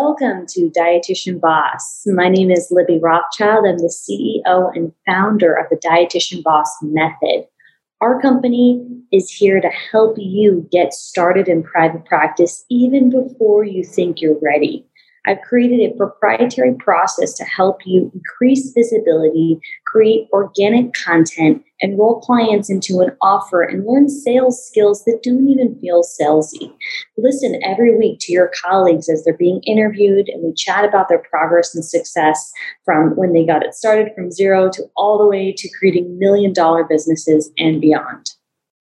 Welcome 0.00 0.46
to 0.50 0.70
Dietitian 0.70 1.40
Boss. 1.40 2.04
My 2.06 2.28
name 2.28 2.52
is 2.52 2.68
Libby 2.70 3.00
Rothschild. 3.02 3.66
I'm 3.66 3.78
the 3.78 3.92
CEO 3.92 4.70
and 4.72 4.92
founder 5.04 5.52
of 5.52 5.66
the 5.70 5.76
Dietitian 5.76 6.44
Boss 6.44 6.70
Method. 6.82 7.48
Our 8.00 8.22
company 8.22 8.80
is 9.10 9.28
here 9.28 9.60
to 9.60 9.68
help 9.90 10.14
you 10.16 10.68
get 10.70 10.94
started 10.94 11.48
in 11.48 11.64
private 11.64 12.04
practice 12.04 12.64
even 12.70 13.10
before 13.10 13.64
you 13.64 13.82
think 13.82 14.20
you're 14.20 14.38
ready. 14.40 14.86
I've 15.26 15.40
created 15.42 15.80
a 15.80 15.96
proprietary 15.96 16.74
process 16.74 17.34
to 17.34 17.44
help 17.44 17.80
you 17.84 18.10
increase 18.14 18.72
visibility, 18.72 19.60
create 19.86 20.28
organic 20.32 20.94
content, 20.94 21.62
enroll 21.80 22.20
clients 22.20 22.70
into 22.70 23.00
an 23.00 23.10
offer, 23.20 23.62
and 23.62 23.86
learn 23.86 24.08
sales 24.08 24.64
skills 24.66 25.04
that 25.04 25.22
don't 25.22 25.48
even 25.48 25.78
feel 25.80 26.02
salesy. 26.02 26.72
Listen 27.16 27.60
every 27.64 27.96
week 27.96 28.18
to 28.20 28.32
your 28.32 28.50
colleagues 28.64 29.08
as 29.08 29.24
they're 29.24 29.36
being 29.36 29.60
interviewed, 29.64 30.28
and 30.28 30.42
we 30.42 30.54
chat 30.54 30.84
about 30.84 31.08
their 31.08 31.22
progress 31.30 31.74
and 31.74 31.84
success 31.84 32.52
from 32.84 33.16
when 33.16 33.32
they 33.32 33.44
got 33.44 33.64
it 33.64 33.74
started 33.74 34.12
from 34.14 34.30
zero 34.30 34.70
to 34.70 34.84
all 34.96 35.18
the 35.18 35.26
way 35.26 35.52
to 35.56 35.68
creating 35.78 36.18
million 36.18 36.52
dollar 36.52 36.84
businesses 36.84 37.50
and 37.58 37.80
beyond. 37.80 38.30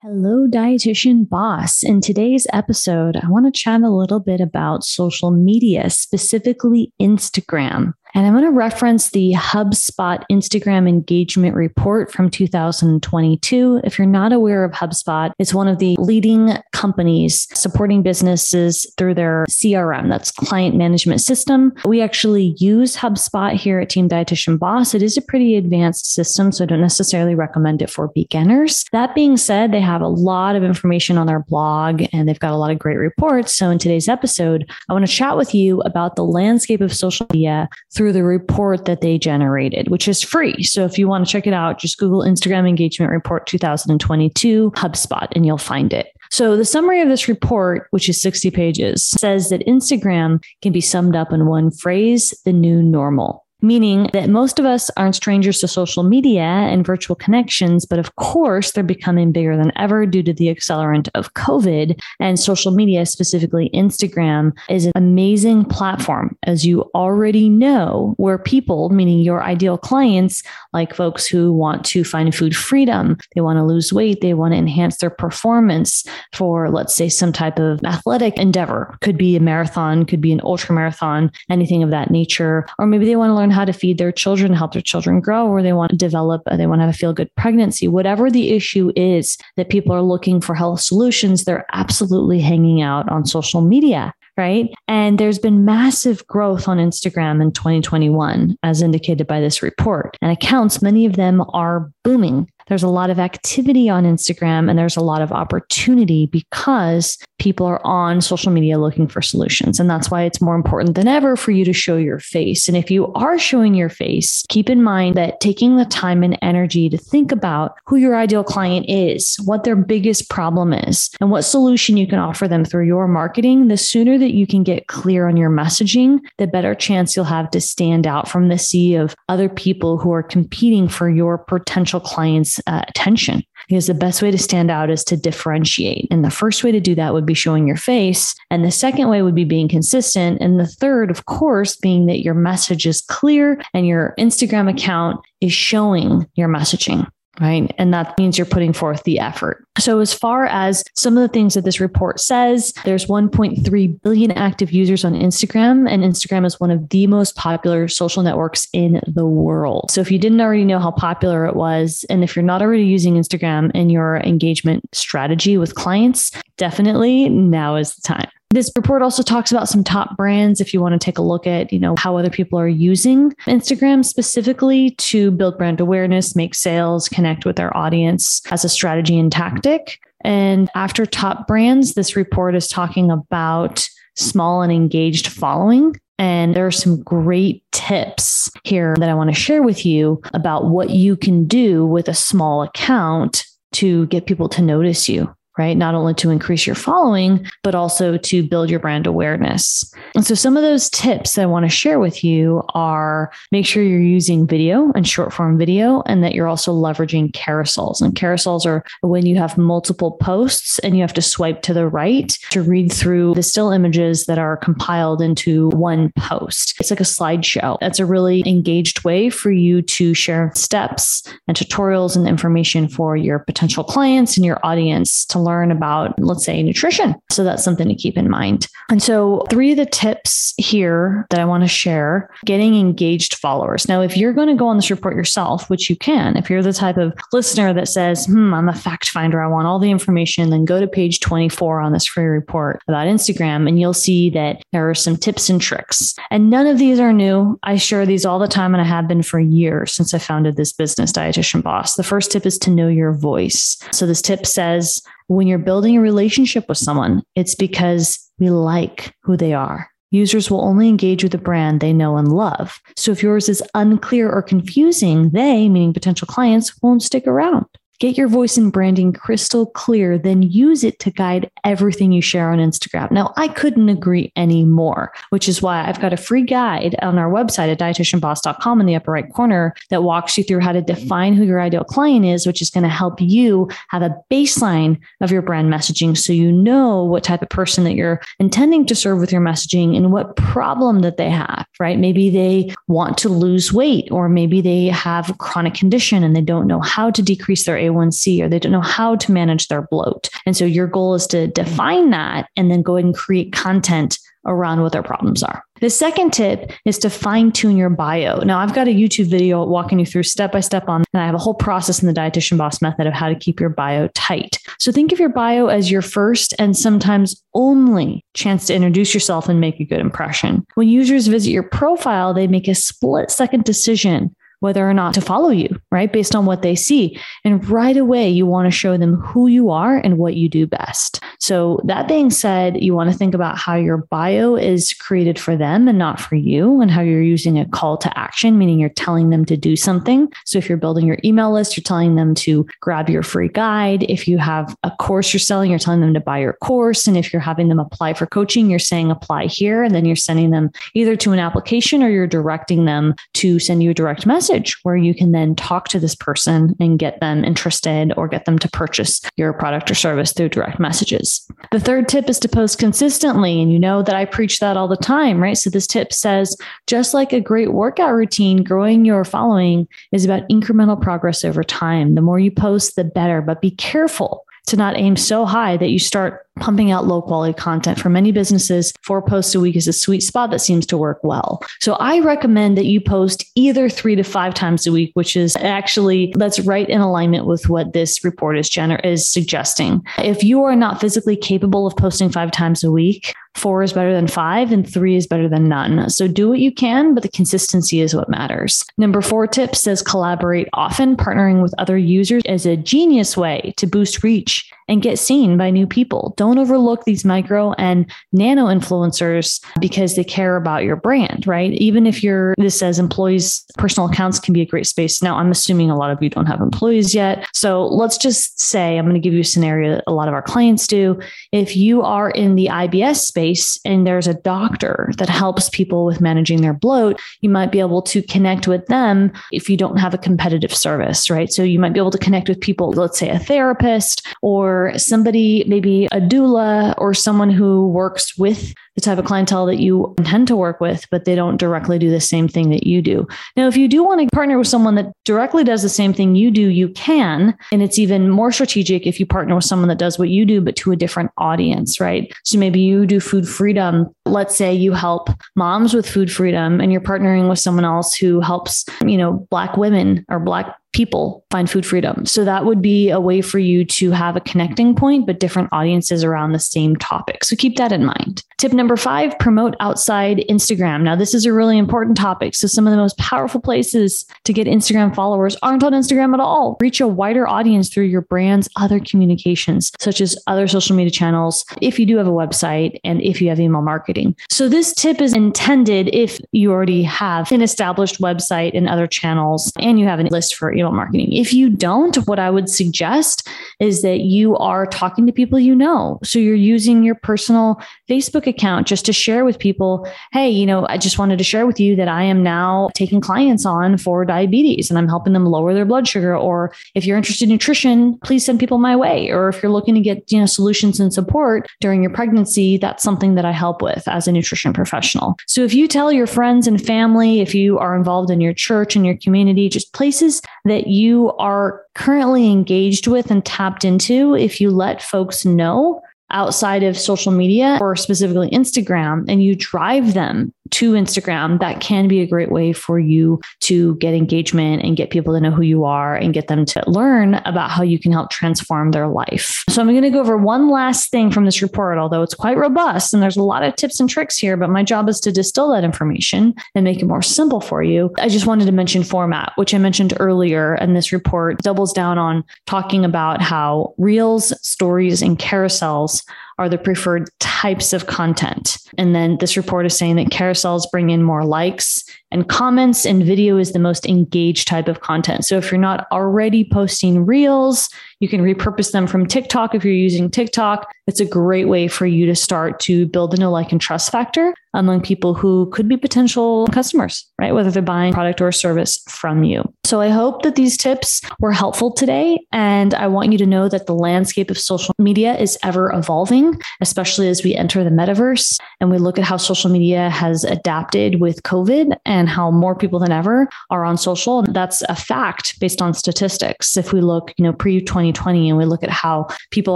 Hello, 0.04 0.48
dietitian 0.48 1.28
boss. 1.28 1.82
In 1.82 2.02
today's 2.02 2.46
episode, 2.54 3.16
I 3.16 3.28
want 3.30 3.48
to 3.48 3.60
chat 3.60 3.82
a 3.82 3.90
little 3.90 4.20
bit 4.20 4.40
about 4.40 4.84
social 4.84 5.32
media, 5.32 5.90
specifically 5.90 6.94
Instagram. 7.02 7.94
And 8.14 8.28
I'm 8.28 8.34
going 8.34 8.46
to 8.46 8.52
reference 8.52 9.10
the 9.10 9.34
HubSpot 9.34 10.24
Instagram 10.32 10.88
engagement 10.88 11.56
report 11.56 12.12
from 12.12 12.30
2022. 12.30 13.82
If 13.84 13.98
you're 13.98 14.06
not 14.06 14.32
aware 14.32 14.64
of 14.64 14.72
HubSpot, 14.72 15.32
it's 15.40 15.54
one 15.54 15.68
of 15.68 15.80
the 15.80 15.96
leading 16.00 16.56
companies 16.78 17.48
supporting 17.60 18.04
businesses 18.04 18.86
through 18.98 19.16
their 19.16 19.46
CRM, 19.50 20.10
that's 20.10 20.32
client 20.32 20.76
management 20.76 21.22
system. 21.22 21.74
We 21.86 22.02
actually 22.04 22.56
use 22.60 22.96
HubSpot 22.96 23.54
here 23.54 23.80
at 23.80 23.90
Team 23.90 24.08
Dietitian 24.08 24.60
Boss. 24.60 24.94
It 24.94 25.02
is 25.02 25.18
a 25.18 25.24
pretty 25.24 25.56
advanced 25.56 26.14
system, 26.14 26.52
so 26.52 26.64
I 26.64 26.68
don't 26.68 26.80
necessarily 26.80 27.34
recommend 27.34 27.82
it 27.82 27.90
for 27.90 28.10
beginners. 28.10 28.86
That 28.92 29.16
being 29.16 29.38
said, 29.38 29.72
they 29.72 29.82
have 29.82 30.02
a 30.02 30.08
lot 30.08 30.56
of 30.56 30.64
information 30.64 31.18
on 31.18 31.26
their 31.26 31.40
blog 31.40 32.04
and 32.14 32.30
they've 32.30 32.40
got 32.40 32.54
a 32.54 32.58
lot 32.58 32.70
of 32.70 32.78
great 32.78 32.98
reports. 32.98 33.56
So 33.56 33.72
in 33.72 33.80
today's 33.80 34.08
episode, 34.08 34.70
I 34.88 34.94
want 34.94 35.06
to 35.06 35.12
chat 35.12 35.36
with 35.36 35.56
you 35.56 35.82
about 35.82 36.16
the 36.16 36.26
landscape 36.26 36.82
of 36.82 36.94
social 36.94 37.26
media 37.34 37.70
through 37.92 38.14
the 38.14 38.24
report 38.24 38.86
that 38.86 39.02
they 39.02 39.18
generated, 39.18 39.90
which 39.90 40.08
is 40.08 40.22
free. 40.22 40.62
So 40.62 40.86
if 40.86 41.00
you 41.00 41.08
want 41.08 41.26
to 41.26 41.32
check 41.32 41.48
it 41.48 41.54
out, 41.54 41.80
just 41.80 41.98
Google 41.98 42.22
Instagram 42.22 42.70
Engagement 42.70 43.12
Report 43.12 43.48
2022 43.48 44.72
HubSpot 44.72 45.28
and 45.32 45.44
you'll 45.44 45.58
find 45.58 45.92
it. 45.92 46.14
So 46.30 46.58
the 46.58 46.66
summary 46.66 47.02
of 47.02 47.10
this 47.10 47.28
report, 47.28 47.88
which 47.92 48.10
is 48.10 48.22
60 48.22 48.52
pages, 48.52 49.06
says 49.06 49.50
that 49.50 49.66
Instagram 49.66 50.44
can 50.62 50.72
be 50.72 50.82
summed 50.82 51.16
up 51.16 51.32
in 51.32 51.48
one 51.48 51.72
phrase 51.72 52.34
the 52.46 52.54
new 52.54 52.82
normal 52.82 53.47
meaning 53.62 54.10
that 54.14 54.30
most 54.30 54.60
of 54.60 54.66
us 54.66 54.90
aren't 54.98 55.16
strangers 55.16 55.60
to 55.60 55.68
social 55.68 56.04
media 56.04 56.42
and 56.42 56.86
virtual 56.86 57.16
connections, 57.16 57.86
but 57.86 58.00
of 58.00 58.16
course, 58.16 58.72
they're 58.72 58.84
becoming 58.84 59.32
bigger 59.32 59.58
than 59.58 59.72
ever 59.76 60.06
due 60.06 60.24
to 60.24 60.34
the 60.34 60.48
accelerant 60.48 61.10
of 61.16 61.34
COVID. 61.34 62.00
And 62.20 62.40
social 62.40 62.72
media, 62.72 63.06
specifically 63.06 63.70
Instagram, 63.74 64.52
is 64.70 64.86
an 64.86 64.92
amazing 64.96 65.66
platform, 65.66 66.38
as 66.44 66.66
you 66.66 66.90
already 66.94 67.50
know, 67.50 68.14
where 68.18 68.38
people, 68.38 68.90
meaning 68.90 69.20
your 69.20 69.44
ideal 69.44 69.78
clients, 69.78 70.44
like 70.74 70.94
folks 70.94 71.26
who 71.26 71.52
want 71.54 71.84
to 71.86 72.04
find 72.04 72.34
food 72.34 72.56
freedom, 72.56 73.18
they 73.36 73.42
want 73.42 73.58
to 73.58 73.64
lose 73.64 73.92
weight, 73.92 74.22
they 74.22 74.34
want 74.34 74.54
to 74.54 74.58
enhance 74.58 74.98
their 74.98 75.10
performance 75.10 76.04
for, 76.34 76.70
let's 76.70 76.96
say, 76.96 77.10
some 77.10 77.32
type 77.32 77.60
of 77.60 77.80
athletic 77.84 78.38
endeavor, 78.38 78.98
could 79.02 79.18
be 79.18 79.36
a 79.36 79.40
marathon, 79.40 80.06
could 80.06 80.22
be 80.22 80.32
an 80.32 80.42
ultra 80.44 80.74
marathon, 80.74 81.32
anything 81.50 81.84
of 81.84 81.90
that 81.90 82.12
nature, 82.12 82.66
or 82.80 82.86
maybe 82.86 83.06
they 83.06 83.16
want 83.16 83.30
to 83.30 83.36
learn 83.36 83.47
learn 83.48 83.56
how 83.56 83.66
to 83.66 83.74
feed 83.74 83.98
their 83.98 84.12
children, 84.12 84.54
help 84.54 84.74
their 84.74 84.82
children 84.82 85.22
grow, 85.22 85.48
or 85.48 85.62
they 85.62 85.74
want 85.74 85.92
to 85.92 85.98
develop, 85.98 86.42
uh, 86.48 86.58
they 86.58 86.68
want 86.68 86.80
to 86.80 86.86
have 86.86 86.94
a 86.94 86.98
feel 86.98 87.14
good 87.14 87.34
pregnancy, 87.36 87.88
whatever 87.88 88.30
the 88.30 88.50
issue 88.52 88.92
is 88.96 89.38
that 89.56 89.70
people 89.70 89.94
are 89.94 90.02
looking 90.02 90.42
for 90.42 90.54
health 90.54 90.82
solutions, 90.82 91.46
they're 91.46 91.66
absolutely 91.72 92.40
hanging 92.40 92.82
out 92.82 93.08
on 93.10 93.26
social 93.26 93.62
media 93.62 94.14
right? 94.40 94.70
And 94.88 95.18
there's 95.18 95.40
been 95.40 95.66
massive 95.66 96.28
growth 96.28 96.68
on 96.68 96.78
Instagram 96.78 97.42
in 97.42 97.52
2021, 97.52 98.56
as 98.62 98.84
indicated 98.84 99.26
by 99.26 99.40
this 99.40 99.64
report. 99.64 100.16
And 100.22 100.32
accounts, 100.32 100.80
many 100.80 101.08
of 101.08 101.16
them 101.16 101.44
are 101.54 101.92
booming. 102.04 102.48
There's 102.68 102.84
a 102.84 102.90
lot 102.90 103.10
of 103.10 103.20
activity 103.20 103.90
on 103.90 104.04
Instagram 104.04 104.70
and 104.70 104.78
there's 104.78 104.98
a 104.98 105.02
lot 105.02 105.22
of 105.22 105.32
opportunity 105.32 106.26
because 106.26 107.18
people 107.40 107.66
are 107.66 107.86
on 107.86 108.20
social 108.22 108.52
media 108.52 108.80
looking 108.80 109.08
for 109.08 109.22
solutions. 109.22 109.80
And 109.80 109.90
that's 109.90 110.10
why 110.10 110.24
it's 110.24 110.42
more 110.42 110.56
important 110.56 110.96
than 110.96 111.08
ever 111.08 111.36
for 111.36 111.52
you 111.52 111.64
to 111.66 111.74
show 111.74 111.98
your 111.98 112.20
face. 112.20 112.68
And 112.68 112.76
if 112.76 112.90
you 112.90 113.14
are 113.14 113.38
showing 113.38 113.76
your 113.76 113.90
face, 113.90 114.44
keep 114.50 114.70
in 114.70 114.84
mind 114.84 115.16
that 115.16 115.40
taking 115.40 115.78
the 115.78 115.86
time 115.86 116.24
and 116.24 116.38
energy 116.42 116.90
to 116.90 116.98
think 116.98 117.32
about 117.32 117.78
who 117.86 117.96
your 117.96 118.16
ideal 118.16 118.44
client 118.44 118.86
is, 118.90 119.38
what 119.46 119.64
their 119.64 119.76
biggest 119.76 120.30
problem 120.30 120.74
is, 120.74 121.10
and 121.22 121.30
what 121.30 121.44
solution 121.44 121.98
you 121.98 122.08
can 122.08 122.20
offer 122.20 122.48
them 122.48 122.66
through 122.66 122.86
your 122.86 123.08
marketing, 123.08 123.68
the 123.68 123.78
sooner 123.78 124.18
that 124.18 124.34
you 124.34 124.48
can 124.48 124.64
get 124.64 124.88
clear 124.88 125.28
on 125.28 125.38
your 125.38 125.50
messaging, 125.50 126.20
the 126.38 126.48
better 126.48 126.74
chance 126.74 127.16
you'll 127.16 127.26
have 127.26 127.52
to 127.52 127.62
stand 127.62 128.08
out 128.08 128.28
from 128.28 128.48
the 128.48 128.58
sea 128.58 128.96
of 128.96 129.16
other 129.30 129.50
people 129.50 129.98
who 129.98 130.12
are 130.12 130.24
competing 130.24 130.88
for 130.88 131.10
your 131.10 131.38
potential 131.38 132.00
clients' 132.00 132.57
uh, 132.68 132.84
attention 132.88 133.44
because 133.68 133.88
the 133.88 133.94
best 133.94 134.22
way 134.22 134.32
to 134.32 134.38
stand 134.38 134.72
out 134.72 134.90
is 134.90 135.04
to 135.06 135.18
differentiate. 135.18 136.08
And 136.10 136.24
the 136.24 136.32
first 136.32 136.64
way 136.64 136.72
to 136.72 136.80
do 136.80 136.96
that 136.96 137.14
would 137.14 137.26
be 137.26 137.34
showing 137.34 137.68
your 137.68 137.78
face. 137.78 138.34
And 138.50 138.64
the 138.64 138.72
second 138.72 139.10
way 139.10 139.22
would 139.22 139.36
be 139.36 139.44
being 139.44 139.68
consistent. 139.68 140.42
And 140.42 140.60
the 140.60 140.68
third, 140.68 141.12
of 141.12 141.26
course, 141.26 141.76
being 141.76 142.06
that 142.08 142.24
your 142.24 142.34
message 142.34 142.86
is 142.86 143.02
clear 143.02 143.62
and 143.74 143.86
your 143.86 144.14
Instagram 144.18 144.70
account 144.70 145.20
is 145.42 145.54
showing 145.54 146.28
your 146.36 146.48
messaging 146.48 147.08
right? 147.40 147.74
And 147.78 147.94
that 147.94 148.18
means 148.18 148.38
you're 148.38 148.46
putting 148.46 148.74
forth 148.74 149.04
the 149.04 149.20
effort. 149.20 149.66
So, 149.78 150.00
as 150.00 150.14
far 150.14 150.46
as 150.46 150.84
some 150.96 151.18
of 151.18 151.22
the 151.22 151.28
things 151.28 151.54
that 151.54 151.64
this 151.64 151.80
report 151.80 152.20
says, 152.20 152.74
there's 152.84 153.06
1.3 153.06 154.02
billion 154.02 154.32
active 154.32 154.72
users 154.72 155.06
on 155.06 155.14
Instagram, 155.14 155.90
and 155.90 156.04
Instagram 156.04 156.46
is 156.46 156.60
one 156.60 156.72
of 156.72 156.90
the 156.90 157.08
most 157.08 157.36
popular 157.36 157.88
social 157.88 158.24
networks 158.24 158.68
in 158.74 159.02
the 159.08 159.26
world. 159.26 159.92
So, 159.92 160.02
if 160.02 160.12
you 160.12 160.20
didn't 160.20 160.42
already 160.42 160.66
know 160.66 160.80
how 160.80 160.92
popular 160.92 161.46
it 161.46 161.56
was, 161.56 162.06
and 162.10 162.24
if 162.24 162.36
you're 162.36 162.44
not 162.44 162.62
already 162.62 162.86
using 162.86 163.16
Instagram 163.16 163.72
in 163.76 163.90
your 163.90 164.18
engagement 164.18 164.86
strategy 164.94 165.58
with 165.58 165.76
clients, 165.76 166.32
definitely 166.58 167.30
now 167.30 167.76
is 167.76 167.96
the 167.96 168.02
time. 168.02 168.30
This 168.52 168.72
report 168.78 169.02
also 169.02 169.24
talks 169.24 169.52
about 169.52 169.68
some 169.68 169.84
top 169.84 170.16
brands 170.16 170.62
if 170.62 170.74
you 170.74 170.80
want 170.80 170.94
to 170.94 171.04
take 171.04 171.18
a 171.18 171.22
look 171.22 171.46
at, 171.46 171.74
you 171.74 171.80
know, 171.80 171.96
how 171.98 172.16
other 172.16 172.30
people 172.30 172.58
are 172.58 172.68
using 172.68 173.32
Instagram 173.46 174.06
specifically 174.06 174.92
to 174.92 175.32
build 175.32 175.58
brand 175.58 175.82
awareness, 175.82 176.36
make 176.36 176.56
sales, 176.56 177.10
connect 177.10 177.46
with 177.46 177.58
their 177.58 177.76
audience 177.76 178.42
as 178.50 178.64
a 178.64 178.70
strategy 178.70 179.20
and 179.20 179.34
tactic. 179.34 180.00
And 180.24 180.70
after 180.76 181.06
top 181.06 181.46
brands, 181.46 181.94
this 181.94 182.16
report 182.16 182.56
is 182.56 182.70
talking 182.70 183.12
about 183.12 183.88
small 184.16 184.62
and 184.62 184.72
engaged 184.72 185.28
following. 185.28 185.96
And 186.18 186.56
there 186.56 186.66
are 186.66 186.72
some 186.72 187.04
great 187.04 187.64
tips 187.74 188.50
here 188.64 188.96
that 188.98 189.10
I 189.10 189.14
want 189.14 189.30
to 189.30 189.40
share 189.40 189.62
with 189.62 189.86
you 189.86 190.22
about 190.34 190.70
what 190.70 190.90
you 190.90 191.18
can 191.18 191.46
do 191.46 191.86
with 191.86 192.08
a 192.08 192.14
small 192.14 192.64
account 192.64 193.46
to 193.74 194.08
get 194.08 194.26
people 194.26 194.50
to 194.50 194.62
notice 194.62 195.10
you 195.10 195.32
right? 195.58 195.78
Not 195.78 195.96
only 195.96 196.14
to 196.16 196.30
increase 196.30 196.66
your 196.66 196.76
following, 196.76 197.46
but 197.64 197.76
also 197.76 198.18
to 198.18 198.48
build 198.48 198.70
your 198.70 198.80
brand 198.80 199.08
awareness. 199.08 199.94
And 200.16 200.26
so, 200.26 200.36
some 200.36 200.58
of 200.58 200.64
those 200.64 200.90
tips 200.90 201.36
that 201.36 201.44
I 201.44 201.46
want 201.46 201.66
to 201.66 201.70
share 201.70 202.00
with 202.00 202.24
you 202.24 202.64
are 202.74 203.32
make 203.52 203.66
sure 203.66 203.84
you're 203.84 204.00
using 204.00 204.48
video 204.48 204.92
and 204.94 205.08
short 205.08 205.34
form 205.34 205.58
video, 205.58 206.02
and 206.06 206.24
that 206.24 206.34
you're 206.34 206.48
also 206.48 206.74
leveraging 206.74 207.32
carousels. 207.32 208.02
And 208.02 208.16
carousels 208.16 208.66
are 208.66 208.84
when 209.02 209.26
you 209.26 209.36
have 209.38 209.58
multiple 209.58 210.12
posts 210.12 210.80
and 210.80 210.96
you 210.96 211.02
have 211.02 211.14
to 211.14 211.22
swipe 211.22 211.62
to 211.64 211.74
the 211.74 211.88
right 211.88 212.38
to 212.52 212.62
read 212.62 212.92
through 212.92 213.34
the 213.34 213.44
still 213.44 213.72
images 213.72 214.26
that 214.26 214.38
are 214.38 214.58
compiled 214.58 215.22
into 215.22 215.70
one 215.70 216.12
post. 216.18 216.76
It's 216.80 216.90
like 216.90 217.00
a 217.00 217.04
slideshow. 217.04 217.78
That's 217.80 218.00
a 218.00 218.06
really 218.06 218.44
engaged 218.48 219.04
way 219.04 219.30
for 219.30 219.52
you 219.52 219.82
to 219.82 220.14
share 220.14 220.52
steps 220.56 221.24
and 221.48 221.58
tutorials 221.58 222.16
and 222.16 222.28
information 222.28 222.88
for 222.88 223.16
your 223.16 223.40
potential 223.40 223.84
clients 223.84 224.38
and 224.38 224.46
your 224.46 224.60
audience 224.64 225.26
to 225.26 225.40
learn 225.48 225.72
about, 225.72 226.14
let's 226.20 226.46
say, 226.46 226.62
nutrition. 226.62 227.16
So 227.32 227.44
that's 227.44 227.64
something 227.64 227.88
to 227.88 227.96
keep 227.96 228.18
in 228.18 228.30
mind. 228.30 228.68
And 228.90 229.02
so, 229.02 229.46
three 229.50 229.72
of 229.72 229.78
the 229.78 229.86
tips 229.86 230.54
here 230.58 231.26
that 231.30 231.40
I 231.40 231.46
want 231.46 231.64
to 231.64 231.68
share 231.68 232.30
getting 232.46 232.76
engaged 232.76 233.36
followers. 233.36 233.88
Now, 233.88 234.02
if 234.02 234.16
you're 234.16 234.34
going 234.34 234.48
to 234.48 234.56
go 234.56 234.68
on 234.68 234.78
this 234.78 234.90
report 234.90 235.16
yourself, 235.16 235.70
which 235.70 235.90
you 235.90 235.96
can, 235.96 236.38
if 236.38 236.50
you're 236.50 236.64
the 236.64 236.72
type 236.74 236.98
of 236.98 237.14
listener 237.34 237.74
that 237.74 237.88
says, 237.88 238.26
hmm, 238.26 238.54
I'm 238.54 238.70
a 238.70 238.74
fact 238.74 239.10
finder, 239.10 239.42
I 239.42 239.48
want 239.48 239.68
all 239.68 239.80
the 239.80 239.92
information, 239.92 240.50
then 240.50 240.66
go 240.66 240.80
to 240.80 240.88
page 240.88 241.20
24 241.20 241.82
on 241.82 241.92
this 241.92 242.06
free 242.06 242.26
report 242.26 242.82
about 242.88 243.08
Instagram, 243.08 243.68
and 243.68 243.80
you'll 243.80 243.94
see 243.94 244.30
that 244.32 244.64
there 244.72 244.90
are 244.90 244.96
some 244.96 245.18
tips 245.18 245.50
and 245.50 245.62
tricks. 245.62 246.16
And 246.32 246.50
none 246.50 246.68
of 246.68 246.80
these 246.80 247.00
are 247.00 247.14
new. 247.14 247.60
I 247.64 247.76
share 247.76 248.06
these 248.06 248.26
all 248.26 248.40
the 248.40 248.48
time, 248.48 248.74
and 248.74 248.82
I 248.82 248.86
have 248.86 249.08
been 249.08 249.24
for 249.24 249.40
years 249.40 249.94
since 249.94 250.14
I 250.14 250.20
founded 250.20 250.56
this 250.56 250.72
business, 250.74 251.12
Dietitian 251.12 251.62
Boss. 251.62 251.96
The 251.96 252.04
first 252.04 252.32
tip 252.32 252.46
is 252.46 252.58
to 252.60 252.70
know 252.70 252.88
your 252.88 253.14
voice. 253.14 253.78
So, 253.92 254.06
this 254.06 254.22
tip 254.22 254.46
says, 254.46 255.02
when 255.28 255.48
you're 255.48 255.58
building 255.58 255.98
a 255.98 256.02
relationship 256.02 256.68
with 256.68 256.78
someone, 256.78 257.22
it's 257.36 257.56
because 257.56 258.20
we 258.40 258.50
like 258.50 259.14
who 259.24 259.38
they 259.38 259.54
are. 259.54 259.90
Users 260.12 260.50
will 260.50 260.64
only 260.64 260.88
engage 260.88 261.24
with 261.24 261.34
a 261.36 261.38
brand 261.38 261.82
they 261.82 261.92
know 261.92 262.16
and 262.16 262.32
love. 262.32 262.80
So 262.96 263.12
if 263.12 263.22
yours 263.22 263.50
is 263.50 263.64
unclear 263.74 264.32
or 264.32 264.42
confusing, 264.42 265.32
they, 265.32 265.68
meaning 265.68 265.94
potential 265.94 266.28
clients, 266.28 266.74
won't 266.82 267.04
stick 267.04 267.28
around. 267.28 267.66
Get 268.00 268.16
your 268.16 268.28
voice 268.28 268.58
and 268.58 268.72
branding 268.72 269.12
crystal 269.12 269.66
clear, 269.66 270.20
then 270.20 270.44
use 270.44 270.84
it 270.84 271.00
to 271.00 271.10
guide 271.10 271.50
everything 271.64 272.12
you 272.12 272.22
share 272.22 272.52
on 272.52 272.60
Instagram. 272.60 273.10
Now, 273.10 273.34
I 273.38 273.48
couldn't 273.48 273.90
agree 273.90 274.32
any 274.36 274.64
more, 274.64 275.12
which 275.32 275.50
is 275.50 275.64
why 275.64 275.84
I've 275.84 276.00
got 276.00 276.14
a 276.14 276.18
free 276.18 276.44
guide 276.44 276.96
on 277.02 277.18
our 277.18 277.32
website 277.32 277.72
at 277.72 277.80
dietitianboss.com 277.80 278.80
in 278.80 278.86
the 278.86 278.96
upper 278.96 279.12
right 279.12 279.34
corner 279.34 279.74
that 279.90 280.04
walks 280.04 280.38
you 280.38 280.44
through 280.44 280.60
how 280.60 280.74
to 280.74 280.82
define 280.82 281.34
who 281.34 281.44
your 281.44 281.60
ideal 281.60 281.84
client 281.84 282.24
is, 282.24 282.46
which 282.46 282.62
is 282.62 282.70
going 282.70 282.84
to 282.84 282.90
help 282.90 283.20
you 283.20 283.68
have 283.88 284.04
a 284.04 284.16
baseline 284.30 285.00
of 285.22 285.32
your 285.32 285.42
brand 285.42 285.74
messaging 285.74 286.16
so 286.16 286.32
you 286.32 286.52
know 286.52 287.04
what 287.04 287.24
type 287.24 287.42
of 287.42 287.50
person 287.50 287.84
that 287.84 287.96
you're 287.96 288.22
intending 288.38 288.86
to 288.86 288.94
serve 288.94 289.20
with 289.20 289.32
your 289.32 289.42
messaging 289.42 289.98
and 289.98 290.12
what 290.12 290.36
problem 290.36 291.00
that 291.00 291.18
they 291.18 291.32
have, 291.32 291.66
right? 291.80 291.98
Maybe 291.98 292.30
they 292.30 292.76
want 292.88 293.18
to 293.20 293.30
lose 293.30 293.74
weight, 293.74 294.08
or 294.12 294.30
maybe 294.30 294.62
they 294.62 294.86
have 294.86 295.32
a 295.32 295.34
chronic 295.34 295.74
condition 295.74 296.24
and 296.24 296.36
they 296.36 296.42
don't 296.42 296.68
know 296.68 296.82
how 296.82 297.10
to 297.10 297.24
decrease 297.24 297.66
their 297.66 297.87
a1C 297.88 298.42
or 298.42 298.50
they 298.50 298.60
don't 298.60 298.72
know 298.72 298.82
how 298.82 299.16
to 299.16 299.32
manage 299.32 299.68
their 299.68 299.84
bloat. 299.84 300.30
And 300.46 300.56
so 300.56 300.66
your 300.66 300.88
goal 300.88 301.16
is 301.16 301.28
to 301.28 301.48
define 301.48 302.10
that 302.12 302.50
and 302.56 302.70
then 302.72 302.82
go 302.82 302.96
ahead 302.96 303.06
and 303.06 303.16
create 303.16 303.54
content 303.54 304.20
around 304.48 304.82
what 304.82 304.94
their 304.94 305.04
problems 305.04 305.44
are. 305.44 305.64
The 305.80 305.90
second 305.90 306.34
tip 306.34 306.72
is 306.86 306.98
to 307.00 307.10
fine 307.10 307.52
tune 307.52 307.78
your 307.78 307.90
bio. 307.90 308.40
Now, 308.40 308.60
I've 308.60 308.74
got 308.74 308.88
a 308.88 308.96
YouTube 308.96 309.28
video 309.28 309.64
walking 309.64 310.00
you 310.00 310.06
through 310.06 310.24
step 310.24 310.52
by 310.52 310.62
step 310.62 310.90
on, 310.90 311.04
and 311.14 311.22
I 311.22 311.26
have 311.26 311.36
a 311.36 311.40
whole 311.40 311.54
process 311.54 312.02
in 312.02 312.08
the 312.08 312.20
Dietitian 312.20 312.58
Boss 312.58 312.82
method 312.82 313.06
of 313.06 313.14
how 313.14 313.30
to 313.30 313.36
keep 313.36 313.60
your 313.60 313.70
bio 313.70 314.08
tight. 314.16 314.58
So 314.80 314.92
think 314.92 315.12
of 315.12 315.20
your 315.20 315.30
bio 315.30 315.68
as 315.68 315.92
your 315.92 316.02
first 316.02 316.56
and 316.58 316.76
sometimes 316.76 317.44
only 317.54 318.26
chance 318.34 318.66
to 318.68 318.74
introduce 318.74 319.14
yourself 319.14 319.50
and 319.50 319.62
make 319.62 319.80
a 319.80 319.86
good 319.86 320.00
impression. 320.00 320.66
When 320.74 320.88
users 320.88 321.28
visit 321.28 321.52
your 321.52 321.64
profile, 321.64 322.34
they 322.34 322.48
make 322.48 322.68
a 322.68 322.76
split 322.76 323.30
second 323.30 323.66
decision 323.66 324.36
whether 324.60 324.88
or 324.88 324.94
not 324.94 325.14
to 325.14 325.22
follow 325.22 325.50
you, 325.50 325.70
right? 325.92 326.12
Based 326.12 326.36
on 326.36 326.46
what 326.46 326.62
they 326.62 326.76
see. 326.76 327.20
And 327.44 327.68
right 327.70 327.96
away, 327.96 328.30
you 328.30 328.46
want 328.46 328.66
to 328.66 328.72
show 328.72 328.98
them 328.98 329.16
who 329.18 329.48
you 329.48 329.70
are 329.70 329.98
and 329.98 330.18
what 330.18 330.36
you 330.36 330.50
do 330.50 330.66
best. 330.66 331.22
So, 331.40 331.80
that 331.84 332.08
being 332.08 332.32
said, 332.32 332.82
you 332.82 332.94
want 332.96 333.12
to 333.12 333.18
think 333.18 333.36
about 333.36 333.58
how 333.58 333.76
your 333.76 333.98
bio 333.98 334.56
is 334.56 334.94
created 334.94 335.40
for 335.40 335.56
them 335.56 335.88
and 335.88 335.98
not 335.98 336.20
for 336.20 336.36
you, 336.36 336.82
and 336.82 336.90
how 336.90 337.02
you're 337.02 337.22
using 337.22 337.60
a 337.60 337.68
call 337.70 337.98
to 337.98 338.18
action, 338.18 338.58
meaning 338.58 338.80
you're 338.80 338.90
telling 338.90 339.30
them 339.30 339.46
to 339.46 339.56
do 339.56 339.76
something. 339.76 340.32
So, 340.46 340.58
if 340.58 340.68
you're 340.68 340.78
building 340.78 341.06
your 341.06 341.20
email 341.24 341.54
list, 341.54 341.78
you're 341.78 341.84
telling 341.84 342.16
them 342.16 342.34
to 342.36 342.66
grab 342.82 343.10
your 343.10 343.24
free 343.24 343.50
guide. 343.50 344.04
If 344.10 344.28
you 344.28 344.38
have 344.40 344.76
a 344.84 344.92
course 344.92 345.34
you're 345.34 345.40
selling, 345.40 345.70
you're 345.70 345.80
telling 345.80 346.02
them 346.02 346.14
to 346.16 346.20
buy 346.20 346.40
your 346.40 346.54
course. 346.54 347.08
And 347.08 347.16
if 347.16 347.32
you're 347.32 347.40
having 347.40 347.68
them 347.68 347.80
apply 347.80 348.14
for 348.16 348.26
coaching, 348.26 348.70
you're 348.70 348.80
saying 348.80 349.12
apply 349.12 349.46
here. 349.46 349.84
And 349.84 349.94
then 349.94 350.06
you're 350.06 350.16
sending 350.16 350.50
them 350.50 350.72
either 350.96 351.16
to 351.18 351.32
an 351.32 351.40
application 351.40 352.02
or 352.02 352.10
you're 352.10 352.28
directing 352.28 352.86
them 352.86 353.14
to 353.36 353.60
send 353.60 353.84
you 353.84 353.92
a 353.92 353.94
direct 353.94 354.26
message 354.26 354.47
message 354.48 354.78
where 354.84 354.96
you 354.96 355.14
can 355.14 355.32
then 355.32 355.56
talk 355.56 355.90
to 355.90 356.00
this 356.00 356.16
person 356.16 356.76
and 356.80 357.00
get 357.00 357.20
them 357.20 357.44
interested 357.44 358.14
or 358.16 358.28
get 358.28 358.46
them 358.46 358.58
to 358.60 358.70
purchase 358.70 359.22
your 359.36 359.52
product 359.54 359.92
or 359.92 359.96
service 359.96 360.32
through 360.32 360.50
direct 360.50 360.80
messages. 360.80 361.46
The 361.72 361.80
third 361.80 362.08
tip 362.08 362.30
is 362.30 362.40
to 362.40 362.50
post 362.50 362.80
consistently. 362.80 363.62
And 363.62 363.72
you 363.72 363.80
know 363.80 364.02
that 364.04 364.16
I 364.16 364.26
preach 364.26 364.60
that 364.60 364.78
all 364.78 364.88
the 364.88 364.96
time, 364.96 365.42
right? 365.42 365.58
So 365.58 365.70
this 365.70 365.88
tip 365.88 366.14
says 366.14 366.56
just 366.86 367.14
like 367.14 367.34
a 367.34 367.42
great 367.42 367.74
workout 367.74 368.14
routine, 368.14 368.64
growing 368.64 369.04
your 369.04 369.26
following 369.26 369.88
is 370.12 370.24
about 370.24 370.48
incremental 370.50 371.02
progress 371.02 371.44
over 371.44 371.64
time. 371.64 372.16
The 372.16 372.22
more 372.22 372.40
you 372.40 372.52
post, 372.52 372.96
the 372.96 373.04
better, 373.04 373.42
but 373.42 373.62
be 373.62 373.72
careful 373.72 374.46
to 374.68 374.78
not 374.78 374.98
aim 374.98 375.16
so 375.16 375.46
high 375.46 375.78
that 375.78 375.90
you 375.90 376.00
start 376.00 376.47
pumping 376.60 376.92
out 376.92 377.08
low 377.08 377.22
quality 377.22 377.54
content. 377.54 378.00
For 378.00 378.10
many 378.10 378.32
businesses, 378.32 378.94
four 379.02 379.22
posts 379.22 379.56
a 379.56 379.60
week 379.60 379.76
is 379.76 379.88
a 379.88 379.94
sweet 379.94 380.22
spot 380.22 380.52
that 380.52 380.60
seems 380.60 380.86
to 380.88 380.98
work 380.98 381.20
well. 381.24 381.62
So 381.80 381.94
I 381.96 382.20
recommend 382.20 382.78
that 382.78 382.86
you 382.86 383.00
post 383.02 383.46
either 383.56 383.90
three 383.90 384.16
to 384.16 384.24
five 384.24 384.54
times 384.54 384.88
a 384.88 384.92
week, 384.92 385.12
which 385.14 385.36
is 385.36 385.56
actually 385.58 386.34
that's 386.38 386.60
right 386.60 386.88
in 386.90 387.02
alignment 387.02 387.46
with 387.46 387.70
what 387.70 387.94
this 387.94 388.24
report 388.24 388.58
is 388.58 388.70
gener- 388.70 389.04
is 389.06 389.28
suggesting. 389.28 390.04
If 390.18 390.44
you 390.44 390.64
are 390.64 390.76
not 390.76 391.02
physically 391.02 391.36
capable 391.36 391.88
of 391.88 391.96
posting 391.96 392.30
five 392.30 392.52
times 392.52 392.84
a 392.84 392.92
week, 392.92 393.34
four 393.58 393.84
is 393.84 393.94
better 393.94 394.14
than 394.14 394.28
five 394.28 394.72
and 394.72 394.88
three 394.88 395.16
is 395.16 395.28
better 395.28 395.50
than 395.50 395.68
none. 395.68 396.10
So 396.10 396.28
do 396.28 396.50
what 396.50 396.60
you 396.60 396.72
can, 396.72 397.14
but 397.14 397.24
the 397.24 397.30
consistency 397.30 398.02
is 398.02 398.16
what 398.16 398.30
matters. 398.30 398.86
Number 398.98 399.22
four 399.22 399.48
tip 399.48 399.76
says 399.76 400.02
collaborate 400.02 400.68
often. 400.74 401.18
Partnering 401.18 401.62
with 401.62 401.74
other 401.78 401.98
users 401.98 402.44
is 402.46 402.66
a 402.66 402.78
genius 402.78 403.36
way 403.36 403.74
to 403.78 403.88
boost 403.88 404.24
reach 404.24 404.72
and 404.88 405.02
get 405.02 405.20
seen 405.20 405.58
by 405.58 405.70
new 405.70 405.86
people. 405.86 406.34
Don't 406.38 406.47
overlook 406.56 407.04
these 407.06 407.26
micro 407.26 407.74
and 407.74 408.10
nano 408.32 408.68
influencers 408.68 409.64
because 409.80 410.16
they 410.16 410.24
care 410.24 410.56
about 410.56 410.84
your 410.84 410.96
brand, 410.96 411.46
right? 411.48 411.74
Even 411.74 412.06
if 412.06 412.24
you're, 412.24 412.54
this 412.58 412.78
says 412.78 413.00
employees, 413.00 413.66
personal 413.78 414.10
accounts 414.10 414.40
can 414.40 414.54
be 414.54 414.62
a 414.62 414.66
great 414.66 414.88
space. 414.88 415.22
Now, 415.22 415.36
I'm 415.38 415.52
assuming 415.52 415.90
a 415.90 415.98
lot 415.98 416.12
of 416.12 416.22
you 416.22 416.30
don't 416.30 416.46
have 416.46 416.62
employees 416.62 417.16
yet. 417.16 417.48
So 417.54 417.88
let's 417.88 418.18
just 418.18 418.60
say, 418.60 418.98
I'm 418.98 419.06
going 419.06 419.16
to 419.16 419.20
give 419.20 419.34
you 419.34 419.42
a 419.42 419.46
scenario 419.46 419.96
that 419.96 420.04
a 420.08 420.14
lot 420.14 420.28
of 420.28 420.34
our 420.34 420.42
clients 420.42 420.88
do. 420.88 421.20
If 421.52 421.76
you 421.76 422.02
are 422.02 422.30
in 422.30 422.56
the 422.56 422.68
IBS 422.68 423.18
space 423.18 423.80
and 423.86 424.06
there's 424.06 424.28
a 424.28 424.34
doctor 424.34 425.12
that 425.18 425.30
helps 425.30 425.70
people 425.70 426.06
with 426.06 426.22
managing 426.22 426.62
their 426.62 426.74
bloat, 426.74 427.20
you 427.42 427.50
might 427.50 427.72
be 427.72 427.80
able 427.80 428.02
to 428.04 428.22
connect 428.22 428.68
with 428.68 428.86
them 428.88 429.32
if 429.52 429.70
you 429.70 429.78
don't 429.78 429.98
have 429.98 430.14
a 430.14 430.18
competitive 430.18 430.76
service, 430.76 431.30
right? 431.30 431.52
So 431.52 431.64
you 431.64 431.80
might 431.80 431.94
be 431.94 432.00
able 432.00 432.12
to 432.12 432.18
connect 432.18 432.50
with 432.50 432.62
people, 432.62 432.92
let's 432.92 433.18
say 433.18 433.30
a 433.30 433.40
therapist 433.40 434.26
or 434.42 434.94
somebody, 434.98 435.64
maybe 435.68 436.08
a 436.12 436.22
doula 436.38 436.94
or 436.98 437.14
someone 437.14 437.50
who 437.50 437.88
works 437.88 438.38
with 438.38 438.74
the 438.96 439.02
type 439.02 439.20
of 439.20 439.26
clientele 439.26 439.68
that 439.68 439.78
you 439.78 440.16
intend 440.18 440.48
to 440.48 440.56
work 440.56 440.82
with, 440.82 441.06
but 441.12 441.26
they 441.26 441.36
don't 441.36 441.58
directly 441.58 442.00
do 442.00 442.10
the 442.10 442.20
same 442.20 442.48
thing 442.48 442.72
that 442.72 442.88
you 442.88 443.00
do. 443.00 443.28
Now, 443.56 443.68
if 443.68 443.78
you 443.78 443.88
do 443.88 444.04
want 444.04 444.22
to 444.22 444.28
partner 444.34 444.58
with 444.58 444.68
someone 444.68 444.96
that 444.96 445.12
directly 445.24 445.64
does 445.64 445.84
the 445.84 445.90
same 445.90 446.14
thing 446.14 446.36
you 446.36 446.50
do, 446.50 446.68
you 446.68 446.90
can. 446.90 447.56
And 447.72 447.84
it's 447.84 448.00
even 448.00 448.30
more 448.30 448.52
strategic 448.52 449.06
if 449.06 449.20
you 449.20 449.26
partner 449.28 449.54
with 449.54 449.66
someone 449.66 449.88
that 449.90 450.00
does 450.00 450.18
what 450.18 450.30
you 450.30 450.46
do, 450.46 450.62
but 450.62 450.76
to 450.78 450.92
a 450.92 450.96
different 450.96 451.30
audience, 451.38 452.00
right? 452.00 452.34
So 452.44 452.58
maybe 452.58 452.80
you 452.80 453.06
do 453.06 453.20
food 453.20 453.48
freedom. 453.48 454.10
Let's 454.26 454.56
say 454.56 454.74
you 454.74 454.94
help 454.94 455.30
moms 455.56 455.94
with 455.94 456.10
food 456.10 456.32
freedom 456.32 456.82
and 456.82 456.92
you're 456.92 457.02
partnering 457.02 457.50
with 457.50 457.60
someone 457.60 457.86
else 457.86 458.16
who 458.16 458.42
helps, 458.42 458.84
you 459.06 459.18
know, 459.18 459.46
Black 459.52 459.78
women 459.78 460.26
or 460.30 460.40
Black 460.40 460.76
people 460.98 461.46
find 461.52 461.70
food 461.70 461.86
freedom. 461.86 462.26
So 462.26 462.44
that 462.44 462.66
would 462.66 462.82
be 462.82 463.12
a 463.12 463.20
way 463.20 463.42
for 463.42 463.60
you 463.60 463.86
to 463.86 464.10
have 464.10 464.36
a 464.36 464.42
connecting 464.42 464.96
point, 464.96 465.28
but 465.28 465.40
different 465.40 465.70
audiences 465.72 466.24
around 466.24 466.54
the 466.54 466.60
same 466.60 466.96
topic. 466.96 467.44
So 467.44 467.56
keep 467.56 467.78
that 467.78 467.92
in 467.92 468.04
mind. 468.04 468.44
Tip 468.58 468.74
number 468.74 468.98
five 468.98 469.38
promote 469.38 469.76
outside 469.80 470.44
Instagram. 470.50 471.04
Now, 471.04 471.16
this 471.16 471.36
is 471.36 471.46
a 471.46 471.54
really 471.54 471.78
important 471.78 472.18
topic. 472.18 472.56
So, 472.56 472.66
some 472.66 472.88
of 472.88 472.92
the 472.92 472.98
most 472.98 473.16
powerful 473.20 473.62
places 473.62 474.26
to 474.46 474.52
get 474.52 474.66
Instagram 474.66 475.14
followers 475.14 475.56
aren't 475.62 475.84
on 475.84 475.92
Instagram 475.92 476.34
at 476.34 476.40
all. 476.40 476.76
Reach 476.80 477.00
a 477.00 477.08
wider 477.08 477.48
audience 477.48 477.90
through 477.90 478.06
your 478.06 478.22
brand's 478.22 478.68
other 478.76 479.00
communications, 479.00 479.92
such 480.00 480.22
as 480.22 480.36
other 480.48 480.68
social 480.68 480.96
media 480.96 481.12
channels, 481.12 481.66
if 481.84 482.00
you 482.00 482.08
do 482.08 482.18
have 482.18 482.26
a 482.26 482.32
website 482.32 483.00
and 483.04 483.22
if 483.22 483.40
you 483.40 483.50
have 483.50 483.60
email 483.60 483.84
marketing. 483.84 484.36
So, 484.50 484.68
this 484.68 484.92
tip 484.92 485.22
is 485.22 485.34
intended 485.34 486.10
if 486.12 486.40
you 486.52 486.72
already 486.72 487.04
have 487.04 487.52
an 487.52 487.62
established 487.62 488.20
website 488.20 488.72
and 488.76 488.90
other 488.90 489.06
channels 489.06 489.72
and 489.80 490.00
you 490.00 490.08
have 490.08 490.20
a 490.20 490.24
list 490.24 490.56
for 490.56 490.74
email 490.74 490.87
marketing. 490.94 491.34
If 491.34 491.54
you 491.54 491.70
don't, 491.70 492.16
what 492.28 492.40
I 492.40 492.50
would 492.50 492.70
suggest 492.70 493.48
is 493.80 494.02
that 494.02 494.22
you 494.22 494.56
are 494.58 494.86
talking 494.86 495.26
to 495.26 495.32
people 495.32 495.60
you 495.60 495.76
know. 495.76 496.20
So, 496.24 496.40
you're 496.40 496.56
using 496.56 497.04
your 497.04 497.16
personal 497.16 497.82
Facebook 498.10 498.48
account 498.48 498.88
just 498.88 499.06
to 499.06 499.14
share 499.14 499.46
with 499.46 499.60
people, 499.60 500.08
hey, 500.32 500.50
you 500.50 500.66
know, 500.66 500.86
I 500.90 500.98
just 500.98 501.20
wanted 501.20 501.38
to 501.38 501.44
share 501.44 501.68
with 501.68 501.80
you 501.80 501.96
that 501.96 502.08
I 502.08 502.24
am 502.24 502.44
now 502.44 502.90
taking 502.94 503.22
clients 503.22 503.66
on 503.66 503.98
for 503.98 504.26
diabetes 504.26 504.90
and 504.90 504.98
I'm 504.98 505.08
helping 505.08 505.34
them 505.34 505.46
lower 505.46 505.74
their 505.74 505.86
blood 505.86 506.08
sugar. 506.08 506.36
Or 506.36 506.74
if 506.96 507.06
you're 507.06 507.18
interested 507.18 507.46
in 507.46 507.50
nutrition, 507.50 508.18
please 508.20 508.46
send 508.46 508.60
people 508.60 508.78
my 508.78 508.96
way. 508.96 509.30
Or 509.30 509.50
if 509.50 509.62
you're 509.62 509.72
looking 509.72 509.96
to 509.96 510.02
get, 510.02 510.32
you 510.32 510.40
know, 510.40 510.46
solutions 510.46 511.00
and 511.00 511.14
support 511.14 511.68
during 511.82 512.02
your 512.02 512.12
pregnancy, 512.12 512.78
that's 512.78 513.04
something 513.04 513.36
that 513.36 513.46
I 513.46 513.52
help 513.52 513.82
with 513.82 514.08
as 514.08 514.28
a 514.28 514.32
nutrition 514.32 514.74
professional. 514.74 515.38
So 515.48 515.64
if 515.64 515.74
you 515.74 515.88
tell 515.88 516.12
your 516.12 516.28
friends 516.28 516.68
and 516.68 516.82
family, 516.82 517.42
if 517.42 517.54
you 517.54 517.78
are 517.80 517.96
involved 517.96 518.30
in 518.30 518.42
your 518.42 518.54
church 518.54 518.96
and 518.96 519.06
your 519.06 519.18
community, 519.18 519.70
just 519.70 519.94
places 519.94 520.42
that 520.68 520.88
you 520.88 521.32
are 521.34 521.84
currently 521.96 522.52
engaged 522.52 523.08
with 523.08 523.32
and 523.32 523.46
tapped 523.46 523.84
into, 523.84 524.36
if 524.36 524.62
you 524.62 524.70
let 524.70 525.02
folks 525.02 525.46
know 525.46 526.02
outside 526.30 526.84
of 526.84 526.98
social 526.98 527.32
media 527.32 527.78
or 527.80 527.96
specifically 527.96 528.50
Instagram 528.50 529.24
and 529.28 529.42
you 529.44 529.56
drive 529.56 530.14
them 530.14 530.54
to 530.72 530.94
Instagram, 530.94 531.60
that 531.60 531.80
can 531.82 532.08
be 532.08 532.22
a 532.22 532.28
great 532.28 532.52
way 532.52 532.74
for 532.74 533.00
you 533.00 533.42
to 533.62 533.96
get 533.96 534.14
engagement 534.14 534.84
and 534.84 534.98
get 534.98 535.10
people 535.10 535.34
to 535.34 535.42
know 535.42 535.52
who 535.52 535.62
you 535.62 535.84
are 535.84 536.16
and 536.16 536.34
get 536.34 536.48
them 536.48 536.66
to 536.66 536.84
learn 536.88 537.36
about 537.46 537.70
how 537.70 537.84
you 537.84 538.00
can 538.00 538.12
help 538.12 538.30
transform 538.30 538.92
their 538.92 539.08
life. 539.08 539.64
So, 539.70 539.82
I'm 539.82 539.88
going 539.88 540.02
to 540.02 540.10
go 540.10 540.20
over 540.20 540.38
one 540.38 540.70
last 540.70 541.12
thing 541.12 541.32
from 541.32 541.46
this 541.46 541.62
report, 541.62 541.98
although 541.98 542.22
it's 542.22 542.36
quite 542.36 542.58
robust 542.58 543.14
and 543.14 543.24
there's 543.24 543.38
a 543.38 543.44
lot 543.44 543.64
of 543.64 543.76
tips 543.76 544.00
and 544.00 544.10
tricks 544.10 544.38
here, 544.38 544.58
but 544.58 544.70
my 544.70 544.84
job 544.84 545.10
is 545.10 545.20
to 545.22 545.32
distill 545.32 545.72
that 545.72 545.84
information 545.84 546.54
and 546.76 546.84
make 546.84 547.00
it 547.00 547.06
more 547.06 547.22
simple 547.22 547.62
for 547.62 547.84
you. 547.84 548.12
I 548.18 548.30
just 548.30 548.48
wanted 548.48 548.66
to 548.66 548.72
mention 548.72 549.04
format, 549.04 549.54
which 549.56 549.74
I 549.74 549.78
mentioned 549.78 550.14
earlier. 550.20 550.74
And 550.76 550.96
this 550.96 551.12
report 551.12 551.62
doubles 551.62 551.94
down 551.94 552.18
on 552.18 552.44
talking 552.66 553.06
about 553.06 553.42
how 553.42 553.94
reels, 553.98 554.54
stories, 554.68 555.22
and 555.22 555.38
carousels 555.38 556.24
are 556.58 556.70
the 556.70 556.78
preferred 556.78 557.30
types 557.40 557.94
of 557.94 558.08
content. 558.08 558.78
And 558.98 559.14
then 559.14 559.38
this 559.38 559.58
report 559.58 559.86
is 559.86 559.98
saying 559.98 560.16
that 560.16 560.28
carousels 560.28 560.90
bring 560.92 561.10
in 561.10 561.24
more 561.24 561.46
likes 561.46 562.04
and 562.32 562.50
comments, 562.50 563.06
and 563.06 563.24
video 563.24 563.58
is 563.58 563.72
the 563.72 563.80
most 563.80 564.06
engaged 564.06 564.68
type 564.68 564.88
of 564.88 565.02
content. 565.02 565.46
So 565.46 565.58
if 565.58 565.72
you're 565.72 565.80
not 565.80 566.08
already 566.12 566.68
posting 566.70 567.26
reels, 567.26 567.90
you 568.20 568.28
can 568.28 568.42
repurpose 568.42 568.92
them 568.92 569.08
from 569.08 569.26
TikTok 569.26 569.76
if 569.76 569.86
you're 569.86 569.94
using 569.94 570.30
TikTok. 570.30 570.92
It's 571.06 571.20
a 571.20 571.26
great 571.26 571.66
way 571.66 571.88
for 571.88 572.06
you 572.06 572.26
to 572.26 572.36
start 572.36 572.80
to 572.82 573.06
build 573.08 573.38
a 573.38 573.50
like 573.50 573.72
and 573.72 573.80
trust 573.80 574.12
factor 574.12 574.54
among 574.74 575.02
people 575.02 575.34
who 575.34 575.70
could 575.72 575.88
be 575.88 575.98
potential 575.98 576.68
customers, 576.68 577.26
right? 577.40 577.54
Whether 577.54 577.72
they're 577.72 577.82
buying 577.82 578.14
product 578.14 578.42
or 578.42 578.52
service 578.52 579.02
from 579.08 579.44
you. 579.44 579.64
So 579.86 580.02
I 580.02 580.10
hope 580.10 580.42
that 580.44 580.56
these 580.56 580.78
tips 580.78 581.22
were 581.40 581.52
helpful 581.52 581.92
today. 581.92 582.40
And 582.52 582.94
I 582.94 583.08
want 583.08 583.32
you 583.32 583.38
to 583.38 583.46
know 583.46 583.70
that 583.70 583.86
the 583.86 583.96
landscape 583.96 584.52
of 584.52 584.58
social 584.60 584.94
media 585.00 585.38
is 585.38 585.58
ever 585.64 585.92
evolving, 585.94 586.60
especially 586.82 587.30
as 587.30 587.44
we 587.44 587.56
enter 587.56 587.84
the 587.84 587.90
metaverse 587.90 588.58
and 588.82 588.92
we 588.92 588.98
look 588.98 589.18
at 589.18 589.24
how 589.24 589.38
social 589.38 589.72
media 589.72 590.10
has 590.10 590.44
adapted 590.44 591.22
with 591.22 591.44
COVID 591.44 591.98
and 592.06 592.17
how 592.26 592.50
more 592.52 592.76
people 592.76 593.00
than 593.00 593.12
ever 593.12 593.48
are 593.70 593.84
on 593.84 593.98
social. 593.98 594.40
And 594.40 594.56
that's 594.56 594.82
a 594.84 594.96
fact 594.96 595.60
based 595.60 595.82
on 595.82 595.94
statistics. 595.94 596.78
If 596.78 596.94
we 596.94 597.02
look, 597.02 597.34
you 597.38 597.44
know, 597.44 597.54
pre 597.54 597.82
2020 597.82 598.50
and 598.50 598.58
we 598.58 598.66
look 598.66 598.84
at 598.84 598.90
how 598.90 599.28
people 599.52 599.76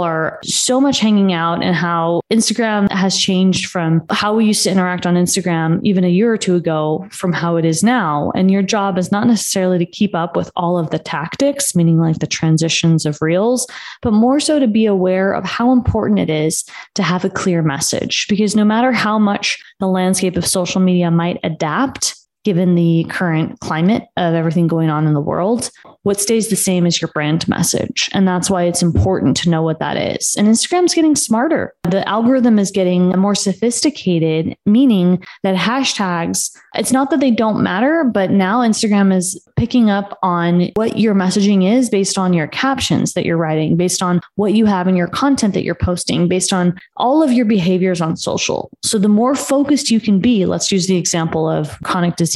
are 0.00 0.40
so 0.44 0.80
much 0.80 0.98
hanging 1.00 1.32
out 1.32 1.62
and 1.62 1.74
how 1.74 2.22
Instagram 2.32 2.90
has 2.90 3.18
changed 3.18 3.66
from 3.66 4.02
how 4.10 4.34
we 4.34 4.46
used 4.46 4.64
to 4.64 4.70
interact 4.70 5.06
on 5.06 5.14
Instagram 5.14 5.80
even 5.82 6.04
a 6.04 6.08
year 6.08 6.32
or 6.32 6.38
two 6.38 6.56
ago 6.56 7.06
from 7.10 7.32
how 7.32 7.56
it 7.56 7.64
is 7.64 7.82
now. 7.82 8.32
And 8.34 8.50
your 8.50 8.62
job 8.62 8.98
is 8.98 9.12
not 9.12 9.26
necessarily 9.26 9.78
to 9.78 9.86
keep 9.86 10.14
up 10.14 10.36
with 10.36 10.50
all 10.56 10.78
of 10.78 10.90
the 10.90 10.98
tactics, 10.98 11.74
meaning 11.74 11.98
like 11.98 12.18
the 12.18 12.26
transitions 12.26 13.04
of 13.04 13.20
reels, 13.20 13.66
but 14.00 14.12
more 14.12 14.40
so 14.40 14.58
to 14.58 14.66
be 14.66 14.86
aware 14.86 15.32
of 15.32 15.44
how 15.44 15.72
important 15.72 16.18
it 16.18 16.30
is 16.30 16.64
to 16.94 17.02
have 17.02 17.24
a 17.24 17.30
clear 17.30 17.62
message. 17.62 18.26
Because 18.28 18.56
no 18.56 18.64
matter 18.64 18.92
how 18.92 19.18
much 19.18 19.62
the 19.80 19.88
landscape 19.88 20.36
of 20.36 20.46
social 20.46 20.80
media 20.80 21.10
might 21.10 21.38
adapt, 21.42 22.16
given 22.44 22.74
the 22.74 23.06
current 23.08 23.58
climate 23.60 24.04
of 24.16 24.34
everything 24.34 24.66
going 24.66 24.90
on 24.90 25.06
in 25.06 25.14
the 25.14 25.20
world, 25.20 25.70
what 26.02 26.20
stays 26.20 26.48
the 26.48 26.56
same 26.56 26.86
is 26.86 27.00
your 27.00 27.10
brand 27.12 27.46
message. 27.46 28.10
And 28.12 28.26
that's 28.26 28.50
why 28.50 28.64
it's 28.64 28.82
important 28.82 29.36
to 29.38 29.50
know 29.50 29.62
what 29.62 29.78
that 29.78 29.96
is. 29.96 30.36
And 30.36 30.48
Instagram's 30.48 30.94
getting 30.94 31.14
smarter. 31.14 31.74
The 31.84 32.06
algorithm 32.08 32.58
is 32.58 32.70
getting 32.70 33.08
more 33.10 33.34
sophisticated, 33.34 34.56
meaning 34.66 35.24
that 35.42 35.56
hashtags, 35.56 36.56
it's 36.74 36.92
not 36.92 37.10
that 37.10 37.20
they 37.20 37.30
don't 37.30 37.62
matter, 37.62 38.04
but 38.04 38.30
now 38.30 38.60
Instagram 38.60 39.14
is 39.14 39.40
picking 39.56 39.90
up 39.90 40.18
on 40.22 40.70
what 40.74 40.98
your 40.98 41.14
messaging 41.14 41.70
is 41.70 41.88
based 41.88 42.18
on 42.18 42.32
your 42.32 42.48
captions 42.48 43.12
that 43.12 43.24
you're 43.24 43.36
writing, 43.36 43.76
based 43.76 44.02
on 44.02 44.20
what 44.34 44.54
you 44.54 44.66
have 44.66 44.88
in 44.88 44.96
your 44.96 45.06
content 45.06 45.54
that 45.54 45.62
you're 45.62 45.74
posting, 45.74 46.26
based 46.26 46.52
on 46.52 46.76
all 46.96 47.22
of 47.22 47.30
your 47.30 47.44
behaviors 47.44 48.00
on 48.00 48.16
social. 48.16 48.70
So 48.82 48.98
the 48.98 49.08
more 49.08 49.36
focused 49.36 49.90
you 49.90 50.00
can 50.00 50.18
be, 50.18 50.46
let's 50.46 50.72
use 50.72 50.88
the 50.88 50.96
example 50.96 51.48
of 51.48 51.78
chronic 51.82 52.16
disease, 52.16 52.31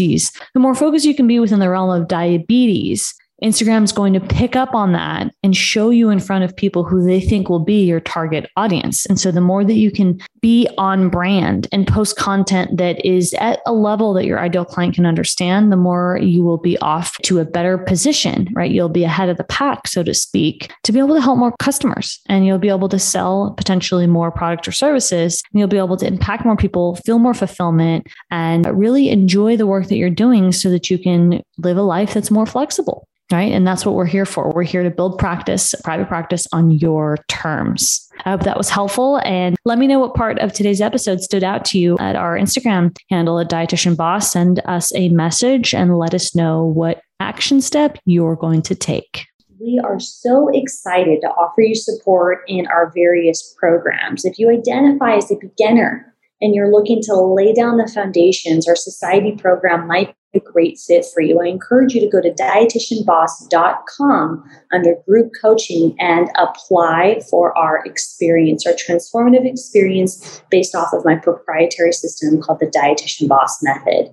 the 0.55 0.61
more 0.61 0.75
focused 0.75 1.05
you 1.05 1.15
can 1.15 1.27
be 1.27 1.39
within 1.39 1.61
the 1.61 1.71
realm 1.71 1.91
of 1.91 2.09
diabetes 2.09 3.15
Instagram's 3.45 3.93
going 3.93 4.15
to 4.15 4.21
pick 4.21 4.57
up 4.57 4.75
on 4.75 4.93
that 4.93 5.31
and 5.43 5.55
show 5.55 5.91
you 5.91 6.09
in 6.09 6.21
front 6.21 6.43
of 6.43 6.57
people 6.57 6.85
who 6.85 7.05
they 7.05 7.21
think 7.21 7.51
will 7.51 7.61
be 7.61 7.85
your 7.85 8.01
target 8.01 8.51
audience. 8.57 9.05
And 9.07 9.21
so 9.21 9.31
the 9.31 9.43
more 9.43 9.63
that 9.63 9.75
you 9.75 9.91
can 9.91 10.19
be 10.41 10.67
on 10.79 11.11
brand 11.11 11.69
and 11.71 11.87
post 11.87 12.17
content 12.17 12.79
that 12.79 13.05
is 13.05 13.35
at 13.35 13.61
a 13.67 13.75
level 13.75 14.15
that 14.15 14.25
your 14.25 14.39
ideal 14.39 14.65
client 14.65 14.95
can 14.95 15.05
understand, 15.05 15.71
the 15.71 15.77
more 15.77 16.19
you 16.23 16.43
will 16.43 16.57
be 16.57 16.79
off 16.79 17.19
to 17.25 17.39
a 17.39 17.45
better 17.45 17.77
position, 17.77 18.49
right? 18.55 18.71
You'll 18.71 18.89
be 18.89 19.05
ahead 19.05 19.29
of 19.29 19.37
the 19.37 19.45
pack, 19.45 19.87
so 19.87 20.03
to 20.03 20.15
speak, 20.15 20.73
to 20.85 20.93
be 20.93 20.99
able 20.99 21.15
to 21.15 21.21
help 21.21 21.39
more 21.39 21.55
customers 21.59 22.21
and 22.27 22.47
you'll 22.47 22.59
be 22.59 22.71
able 22.71 22.89
to 22.89 22.99
sell 22.99 23.53
potentially 23.59 24.07
more 24.07 24.31
product 24.31 24.67
or 24.67 24.73
services 24.73 25.43
and 25.53 25.61
you'll 25.61 25.69
be 25.69 25.77
able 25.77 25.99
to 25.99 26.07
impact 26.07 26.47
more 26.47 26.57
people, 26.57 26.97
feel 27.05 27.19
more 27.19 27.35
fulfillment 27.35 28.07
and 28.31 28.67
really 28.79 29.11
enjoy 29.11 29.59
the 29.59 29.67
work 29.67 29.89
that 29.89 29.97
you're 29.97 30.09
doing 30.09 30.53
so 30.53 30.71
that 30.71 30.89
you 30.89 30.99
can 30.99 31.43
live 31.59 31.77
a 31.77 31.83
life 31.83 32.15
that's 32.15 32.31
more 32.31 32.47
flexible 32.47 33.07
right? 33.33 33.53
And 33.53 33.67
that's 33.67 33.85
what 33.85 33.95
we're 33.95 34.07
here 34.07 34.27
for. 34.27 34.51
We're 34.53 34.63
here 34.63 34.83
to 34.83 34.91
build 34.91 35.19
practice, 35.19 35.75
private 35.85 36.09
practice 36.09 36.47
on 36.53 36.71
your 36.71 37.19
terms. 37.29 38.09
I 38.25 38.31
hope 38.31 38.43
that 38.43 38.57
was 38.57 38.71
helpful. 38.71 39.21
And 39.25 39.57
let 39.65 39.79
me 39.79 39.87
know 39.87 39.99
what 39.99 40.15
part 40.15 40.39
of 40.39 40.53
today's 40.53 40.81
episode 40.81 41.21
stood 41.21 41.45
out 41.45 41.65
to 41.67 41.79
you 41.79 41.97
at 41.99 42.17
our 42.17 42.37
Instagram 42.37 42.97
handle 43.11 43.39
at 43.39 43.51
Dietitian 43.51 43.97
Boss. 43.97 44.33
Send 44.33 44.61
us 44.65 44.95
a 44.95 45.09
message 45.11 45.75
and 45.75 45.99
let 45.99 46.15
us 46.15 46.35
know 46.35 46.65
what 46.65 47.03
action 47.21 47.61
step 47.61 47.99
you're 48.05 48.37
going 48.37 48.63
to 48.63 48.75
take. 48.75 49.27
We 49.61 49.81
are 49.83 49.99
so 49.99 50.49
excited 50.53 51.21
to 51.23 51.29
offer 51.29 51.63
you 51.63 51.75
support 51.75 52.45
in 52.47 52.67
our 52.67 52.93
various 52.95 53.55
programs. 53.59 54.25
If 54.25 54.39
you 54.39 54.51
identify 54.51 55.17
as 55.17 55.31
a 55.31 55.37
beginner 55.37 56.15
and 56.41 56.55
you're 56.55 56.71
looking 56.71 57.01
to 57.05 57.15
lay 57.15 57.55
down 57.55 57.79
the 57.79 57.91
foundations, 57.93 58.69
our 58.69 58.77
society 58.77 59.33
program 59.33 59.87
might 59.87 60.15
a 60.35 60.41
great 60.41 60.79
fit 60.79 61.05
for 61.13 61.21
you. 61.21 61.39
I 61.41 61.47
encourage 61.47 61.95
you 61.95 62.01
to 62.01 62.09
go 62.09 62.21
to 62.21 62.33
dietitianboss.com 62.33 64.45
under 64.73 64.97
group 65.09 65.33
coaching 65.41 65.95
and 65.99 66.29
apply 66.37 67.21
for 67.31 67.57
our 67.57 67.85
experience, 67.85 68.67
our 68.67 68.75
transformative 68.75 69.47
experience 69.47 70.43
based 70.51 70.75
off 70.75 70.93
of 70.93 71.05
my 71.05 71.15
proprietary 71.17 71.93
system 71.93 72.41
called 72.41 72.59
the 72.61 72.67
Dietitian 72.67 73.29
Boss 73.29 73.63
Method. 73.63 74.13